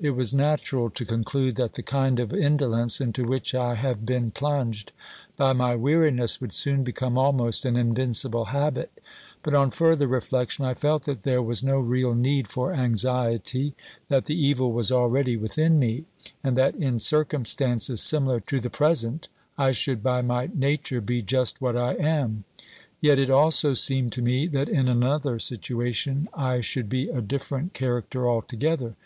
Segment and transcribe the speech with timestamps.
[0.00, 4.04] It was natural to con clude that the kind of indolence into which I have
[4.04, 4.90] been plunged
[5.36, 8.90] by my weariness would soon become almost an invincible habit;
[9.44, 13.76] but on further reflection I felt that there was no real need for anxiety,
[14.08, 16.06] that the evil was already within me,
[16.42, 21.60] and that in circumstances similar to the present I should by my nature be just
[21.60, 22.42] what I am.
[23.00, 27.48] Yet it also seemed to me that in another situation I should be a dif
[27.48, 28.96] ferent character altogether.